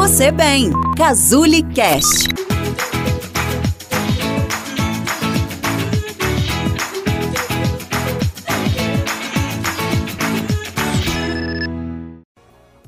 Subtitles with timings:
[0.00, 0.70] você bem.
[0.96, 2.26] Cazuli Cast.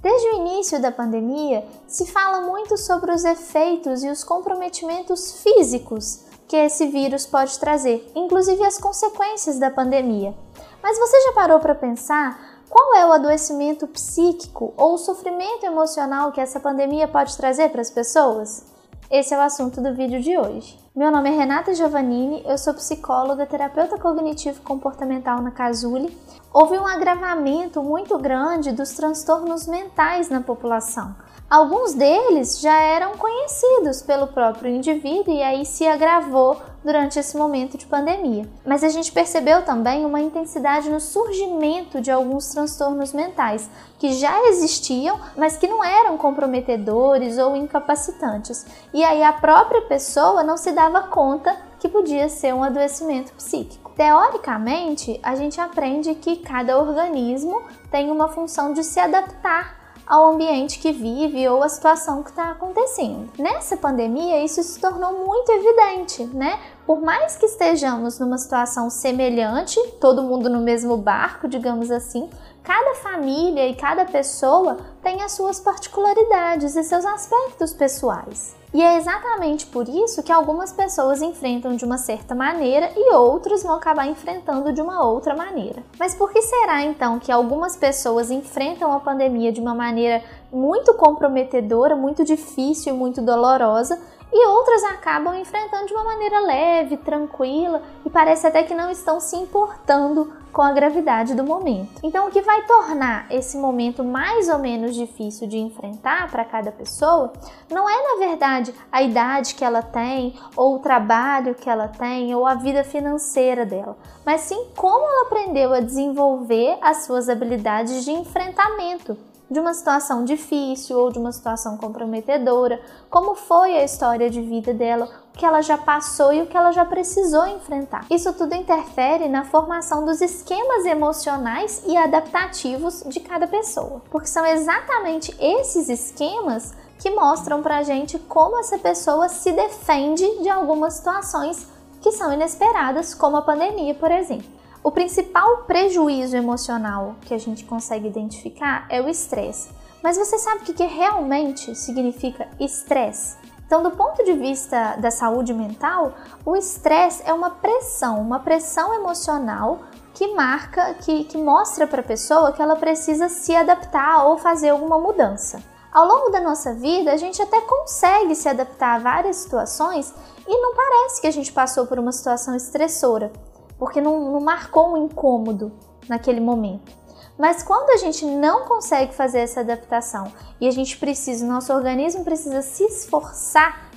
[0.03, 6.25] Desde o início da pandemia, se fala muito sobre os efeitos e os comprometimentos físicos
[6.49, 10.35] que esse vírus pode trazer, inclusive as consequências da pandemia.
[10.83, 16.33] Mas você já parou para pensar qual é o adoecimento psíquico ou o sofrimento emocional
[16.33, 18.65] que essa pandemia pode trazer para as pessoas?
[19.11, 20.81] Esse é o assunto do vídeo de hoje.
[20.97, 26.17] Meu nome é Renata Giovannini, eu sou psicóloga, terapeuta cognitivo comportamental na Casuli.
[26.51, 31.15] Houve um agravamento muito grande dos transtornos mentais na população.
[31.51, 37.79] Alguns deles já eram conhecidos pelo próprio indivíduo e aí se agravou durante esse momento
[37.79, 38.49] de pandemia.
[38.65, 43.69] Mas a gente percebeu também uma intensidade no surgimento de alguns transtornos mentais
[43.99, 48.67] que já existiam, mas que não eram comprometedores ou incapacitantes.
[48.93, 53.91] E aí a própria pessoa não se dava conta que podia ser um adoecimento psíquico.
[53.97, 60.79] Teoricamente, a gente aprende que cada organismo tem uma função de se adaptar ao ambiente
[60.79, 63.31] que vive ou a situação que está acontecendo.
[63.39, 66.59] Nessa pandemia, isso se tornou muito evidente, né?
[66.87, 72.29] Por mais que estejamos numa situação semelhante, todo mundo no mesmo barco, digamos assim,
[72.63, 78.62] cada família e cada pessoa tem as suas particularidades e seus aspectos pessoais.
[78.75, 83.63] E é exatamente por isso que algumas pessoas enfrentam de uma certa maneira e outros
[83.63, 85.83] vão acabar enfrentando de uma outra maneira.
[85.99, 90.95] Mas por que será então que algumas pessoas enfrentam a pandemia de uma maneira muito
[90.95, 94.01] comprometedora, muito difícil muito dolorosa,
[94.33, 99.21] e outras acabam enfrentando de uma maneira leve, tranquila e parece até que não estão
[99.21, 102.01] se importando com a gravidade do momento.
[102.03, 106.71] Então, o que vai tornar esse momento mais ou menos difícil de enfrentar para cada
[106.71, 107.33] pessoa
[107.71, 112.35] não é, na verdade, a idade que ela tem, ou o trabalho que ela tem,
[112.35, 118.05] ou a vida financeira dela, mas sim como ela aprendeu a desenvolver as suas habilidades
[118.05, 119.17] de enfrentamento
[119.53, 124.73] de uma situação difícil ou de uma situação comprometedora, como foi a história de vida
[124.73, 128.07] dela, que ela já passou e o que ela já precisou enfrentar.
[128.11, 134.45] Isso tudo interfere na formação dos esquemas emocionais e adaptativos de cada pessoa, porque são
[134.45, 141.67] exatamente esses esquemas que mostram pra gente como essa pessoa se defende de algumas situações
[142.01, 144.47] que são inesperadas, como a pandemia, por exemplo.
[144.85, 149.71] O principal prejuízo emocional que a gente consegue identificar é o estresse.
[150.03, 153.37] Mas você sabe o que, realmente significa estresse?
[153.73, 156.13] Então, do ponto de vista da saúde mental,
[156.45, 159.79] o estresse é uma pressão, uma pressão emocional
[160.13, 164.69] que marca, que, que mostra para a pessoa que ela precisa se adaptar ou fazer
[164.69, 165.63] alguma mudança.
[165.91, 170.13] Ao longo da nossa vida, a gente até consegue se adaptar a várias situações
[170.47, 173.33] e não parece que a gente passou por uma situação estressora
[173.79, 175.73] porque não, não marcou um incômodo
[176.07, 176.93] naquele momento.
[177.39, 181.73] Mas quando a gente não consegue fazer essa adaptação e a gente precisa, o nosso
[181.73, 183.91] organismo precisa se esforçar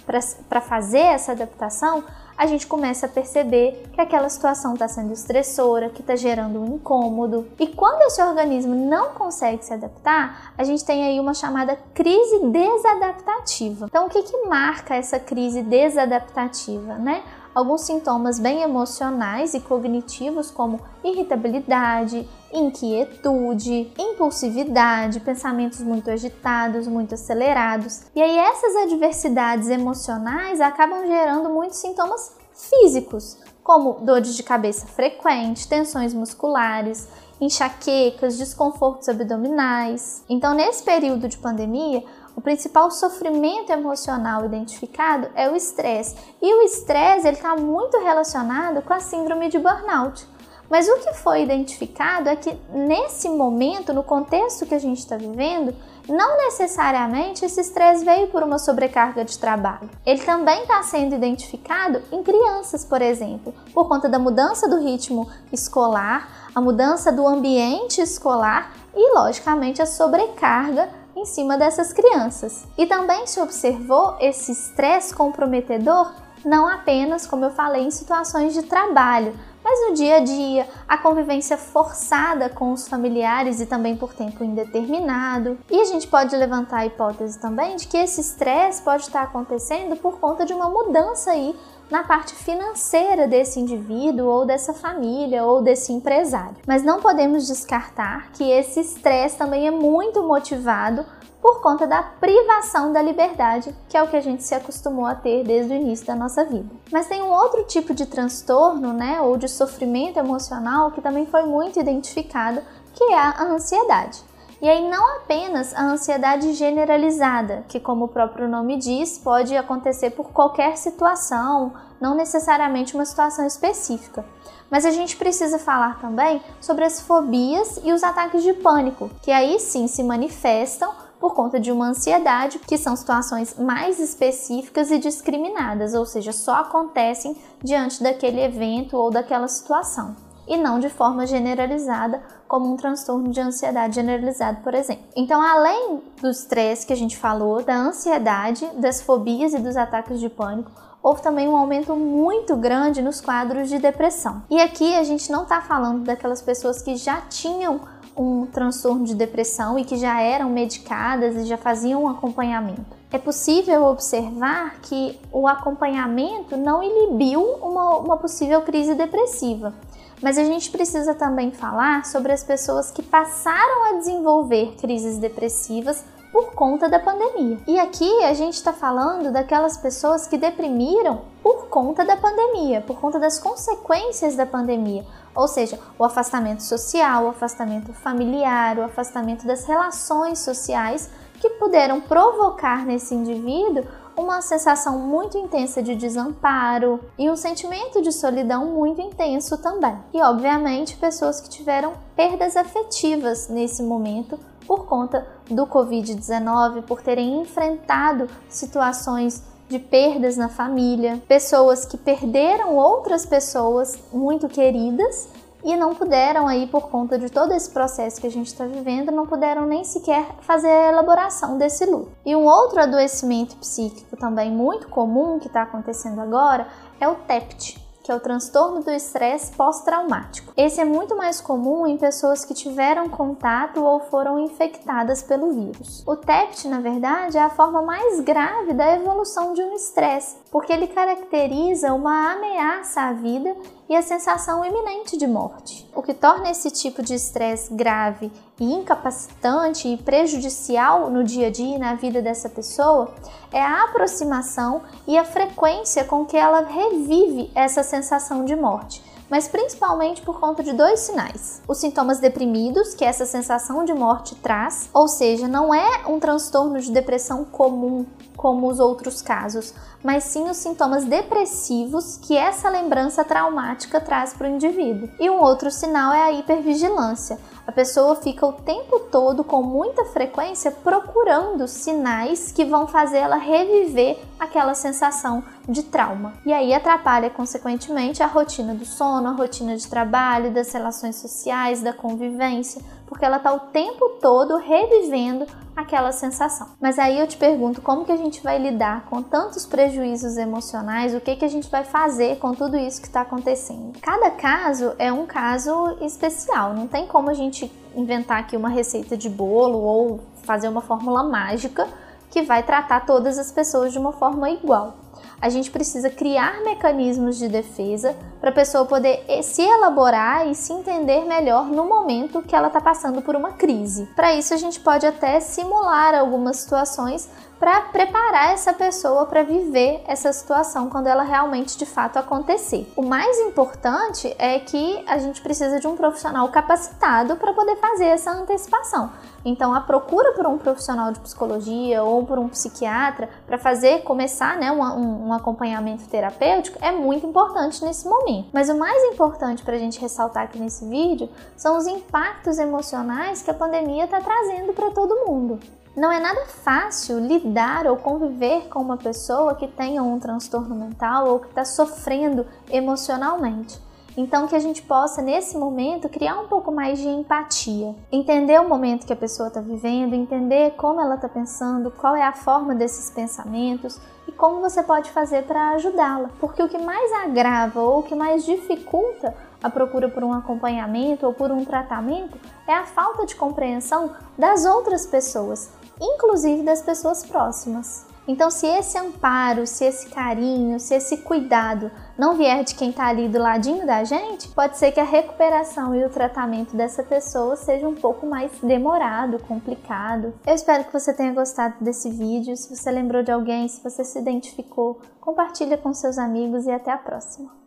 [0.47, 2.03] para fazer essa adaptação,
[2.37, 6.75] a gente começa a perceber que aquela situação está sendo estressora, que está gerando um
[6.75, 7.47] incômodo.
[7.59, 12.39] E quando esse organismo não consegue se adaptar, a gente tem aí uma chamada crise
[12.47, 13.85] desadaptativa.
[13.85, 17.23] Então, o que, que marca essa crise desadaptativa, né?
[17.55, 28.03] Alguns sintomas bem emocionais e cognitivos, como irritabilidade, inquietude, impulsividade, pensamentos muito agitados, muito acelerados.
[28.13, 35.67] E aí, essas adversidades emocionais acabam gerando muitos sintomas físicos, como dores de cabeça frequente,
[35.67, 37.07] tensões musculares,
[37.39, 40.23] enxaquecas, desconfortos abdominais.
[40.29, 42.03] Então, nesse período de pandemia,
[42.35, 46.15] o principal sofrimento emocional identificado é o estresse.
[46.41, 50.27] E o estresse está muito relacionado com a síndrome de burnout.
[50.69, 55.15] Mas o que foi identificado é que nesse momento, no contexto que a gente está
[55.15, 55.75] vivendo,
[56.09, 59.89] não necessariamente esse estresse veio por uma sobrecarga de trabalho.
[60.05, 65.29] Ele também está sendo identificado em crianças, por exemplo, por conta da mudança do ritmo
[65.53, 70.89] escolar, a mudança do ambiente escolar e, logicamente, a sobrecarga
[71.25, 72.65] em cima dessas crianças.
[72.77, 76.13] E também se observou esse estresse comprometedor
[76.45, 80.95] não apenas, como eu falei, em situações de trabalho, mas no dia a dia, a
[80.95, 85.57] convivência forçada com os familiares e também por tempo indeterminado.
[85.71, 89.95] E a gente pode levantar a hipótese também de que esse estresse pode estar acontecendo
[89.95, 91.55] por conta de uma mudança aí
[91.89, 96.57] na parte financeira desse indivíduo ou dessa família ou desse empresário.
[96.67, 101.05] Mas não podemos descartar que esse estresse também é muito motivado
[101.41, 105.13] por conta da privação da liberdade, que é o que a gente se acostumou a
[105.13, 106.73] ter desde o início da nossa vida.
[106.91, 111.43] Mas tem um outro tipo de transtorno, né, ou de sofrimento emocional que também foi
[111.43, 112.63] muito identificado,
[112.95, 114.23] que é a ansiedade.
[114.65, 120.09] E aí não apenas a ansiedade generalizada, que como o próprio nome diz, pode acontecer
[120.09, 121.71] por qualquer situação,
[122.01, 124.25] não necessariamente uma situação específica.
[124.67, 129.29] Mas a gente precisa falar também sobre as fobias e os ataques de pânico, que
[129.29, 134.97] aí sim se manifestam por conta de uma ansiedade, que são situações mais específicas e
[134.97, 140.15] discriminadas, ou seja, só acontecem diante daquele evento ou daquela situação,
[140.47, 145.03] e não de forma generalizada, como um transtorno de ansiedade generalizado, por exemplo.
[145.15, 150.19] Então, além do estresse que a gente falou, da ansiedade, das fobias e dos ataques
[150.19, 150.71] de pânico,
[151.01, 154.43] houve também um aumento muito grande nos quadros de depressão.
[154.49, 157.81] E aqui a gente não está falando daquelas pessoas que já tinham
[158.17, 162.85] um transtorno de depressão e que já eram medicadas e já faziam um acompanhamento.
[163.11, 169.73] É possível observar que o acompanhamento não inibiu uma, uma possível crise depressiva.
[170.21, 176.03] Mas a gente precisa também falar sobre as pessoas que passaram a desenvolver crises depressivas
[176.31, 177.57] por conta da pandemia.
[177.65, 182.99] E aqui a gente está falando daquelas pessoas que deprimiram por conta da pandemia, por
[182.99, 189.47] conta das consequências da pandemia, ou seja, o afastamento social, o afastamento familiar, o afastamento
[189.47, 191.09] das relações sociais
[191.39, 193.85] que puderam provocar nesse indivíduo
[194.17, 199.97] uma sensação muito intensa de desamparo e um sentimento de solidão muito intenso também.
[200.13, 207.41] E, obviamente, pessoas que tiveram perdas afetivas nesse momento por conta do Covid-19, por terem
[207.41, 215.27] enfrentado situações de perdas na família, pessoas que perderam outras pessoas muito queridas
[215.65, 219.11] e não puderam aí por conta de todo esse processo que a gente está vivendo,
[219.11, 222.11] não puderam nem sequer fazer a elaboração desse luto.
[222.23, 226.67] E um outro adoecimento psíquico também muito comum que está acontecendo agora
[226.99, 230.53] é o TEPT, que é o transtorno do estresse pós-traumático.
[230.55, 236.03] Esse é muito mais comum em pessoas que tiveram contato ou foram infectadas pelo vírus.
[236.05, 240.71] O TEPT, na verdade, é a forma mais grave da evolução de um estresse, porque
[240.71, 243.55] ele caracteriza uma ameaça à vida
[243.89, 245.89] e a sensação iminente de morte.
[245.95, 251.51] O que torna esse tipo de estresse grave e incapacitante e prejudicial no dia a
[251.51, 253.13] dia e na vida dessa pessoa
[253.51, 259.47] é a aproximação e a frequência com que ela revive essa sensação de morte mas
[259.47, 264.89] principalmente por conta de dois sinais: os sintomas deprimidos, que essa sensação de morte traz,
[264.93, 268.05] ou seja, não é um transtorno de depressão comum
[268.45, 274.47] como os outros casos, mas sim os sintomas depressivos que essa lembrança traumática traz para
[274.47, 275.09] o indivíduo.
[275.19, 277.39] E um outro sinal é a hipervigilância.
[277.65, 283.37] A pessoa fica o tempo todo com muita frequência procurando sinais que vão fazer ela
[283.37, 286.33] reviver aquela sensação de trauma.
[286.45, 291.81] E aí atrapalha consequentemente a rotina do sono, a rotina de trabalho, das relações sociais,
[291.81, 296.69] da convivência, porque ela está o tempo todo revivendo aquela sensação.
[296.79, 301.13] Mas aí eu te pergunto, como que a gente vai lidar com tantos prejuízos emocionais?
[301.13, 303.99] O que que a gente vai fazer com tudo isso que está acontecendo?
[304.01, 309.15] Cada caso é um caso especial, não tem como a gente inventar aqui uma receita
[309.17, 311.87] de bolo ou fazer uma fórmula mágica
[312.29, 315.04] que vai tratar todas as pessoas de uma forma igual
[315.41, 320.55] a gente precisa criar mecanismos de defesa para a pessoa poder eh, se elaborar e
[320.55, 324.07] se entender melhor no momento que ela está passando por uma crise.
[324.15, 327.29] Para isso, a gente pode até simular algumas situações
[327.65, 332.87] para preparar essa pessoa para viver essa situação quando ela realmente de fato acontecer.
[332.95, 338.05] O mais importante é que a gente precisa de um profissional capacitado para poder fazer
[338.05, 339.09] essa antecipação.
[339.43, 344.57] Então, a procura por um profissional de psicologia ou por um psiquiatra para fazer começar
[344.57, 348.47] né, um, um, um, acompanhamento terapêutico é muito importante nesse momento.
[348.53, 353.41] Mas o mais importante para a gente ressaltar aqui nesse vídeo são os impactos emocionais
[353.41, 355.59] que a pandemia está trazendo para todo mundo.
[355.95, 361.29] Não é nada fácil lidar ou conviver com uma pessoa que tenha um transtorno mental
[361.29, 363.79] ou que está sofrendo emocionalmente.
[364.17, 368.67] Então, que a gente possa, nesse momento, criar um pouco mais de empatia, entender o
[368.67, 372.75] momento que a pessoa está vivendo, entender como ela está pensando, qual é a forma
[372.75, 376.29] desses pensamentos e como você pode fazer para ajudá-la.
[376.39, 379.33] Porque o que mais agrava ou o que mais dificulta
[379.65, 384.65] a procura por um acompanhamento ou por um tratamento é a falta de compreensão das
[384.65, 388.05] outras pessoas inclusive das pessoas próximas.
[388.27, 393.05] Então, se esse amparo, se esse carinho, se esse cuidado não vier de quem está
[393.05, 397.55] ali do ladinho da gente, pode ser que a recuperação e o tratamento dessa pessoa
[397.55, 400.33] seja um pouco mais demorado, complicado.
[400.45, 402.57] Eu espero que você tenha gostado desse vídeo.
[402.57, 406.91] Se você lembrou de alguém, se você se identificou, compartilha com seus amigos e até
[406.91, 407.64] a próxima.